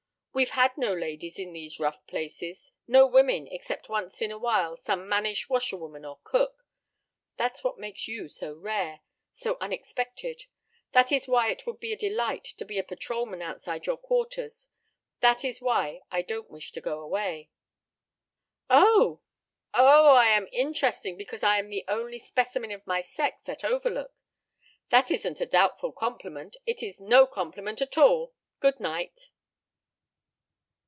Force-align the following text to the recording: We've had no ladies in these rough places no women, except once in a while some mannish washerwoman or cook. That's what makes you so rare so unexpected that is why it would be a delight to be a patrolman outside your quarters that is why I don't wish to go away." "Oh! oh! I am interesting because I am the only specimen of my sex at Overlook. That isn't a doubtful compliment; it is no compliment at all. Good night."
We've 0.33 0.51
had 0.51 0.77
no 0.77 0.93
ladies 0.93 1.37
in 1.37 1.51
these 1.51 1.77
rough 1.77 2.07
places 2.07 2.71
no 2.87 3.05
women, 3.05 3.47
except 3.51 3.89
once 3.89 4.21
in 4.21 4.31
a 4.31 4.37
while 4.39 4.77
some 4.77 5.09
mannish 5.09 5.49
washerwoman 5.49 6.05
or 6.05 6.21
cook. 6.23 6.65
That's 7.35 7.65
what 7.65 7.77
makes 7.77 8.07
you 8.07 8.29
so 8.29 8.53
rare 8.53 9.01
so 9.33 9.57
unexpected 9.59 10.45
that 10.93 11.11
is 11.11 11.27
why 11.27 11.49
it 11.51 11.67
would 11.67 11.81
be 11.81 11.91
a 11.91 11.97
delight 11.97 12.45
to 12.45 12.63
be 12.63 12.79
a 12.79 12.83
patrolman 12.83 13.41
outside 13.41 13.85
your 13.87 13.97
quarters 13.97 14.69
that 15.19 15.43
is 15.43 15.59
why 15.59 15.99
I 16.09 16.21
don't 16.21 16.49
wish 16.49 16.71
to 16.71 16.81
go 16.81 17.01
away." 17.01 17.51
"Oh! 18.69 19.19
oh! 19.73 20.13
I 20.15 20.27
am 20.29 20.47
interesting 20.53 21.17
because 21.17 21.43
I 21.43 21.59
am 21.59 21.67
the 21.69 21.83
only 21.89 22.19
specimen 22.19 22.71
of 22.71 22.87
my 22.87 23.01
sex 23.01 23.49
at 23.49 23.65
Overlook. 23.65 24.13
That 24.91 25.11
isn't 25.11 25.41
a 25.41 25.45
doubtful 25.45 25.91
compliment; 25.91 26.55
it 26.65 26.81
is 26.81 27.01
no 27.01 27.27
compliment 27.27 27.81
at 27.81 27.97
all. 27.97 28.33
Good 28.61 28.79
night." 28.79 29.29